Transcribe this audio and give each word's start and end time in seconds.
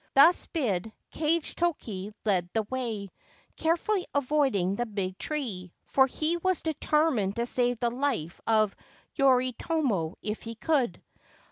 'Thus 0.15 0.47
bid, 0.47 0.91
Kagetoki 1.11 2.11
led 2.25 2.49
the 2.53 2.63
way, 2.63 3.09
carefully 3.55 4.07
avoiding 4.15 4.73
the 4.73 4.87
big 4.87 5.15
tree, 5.19 5.71
for 5.85 6.07
he 6.07 6.37
was 6.37 6.63
determined 6.63 7.35
to 7.35 7.45
save 7.45 7.79
the 7.79 7.91
life 7.91 8.41
of 8.47 8.75
Yoritomo 9.13 10.15
if 10.23 10.41
he 10.41 10.55
could. 10.55 11.03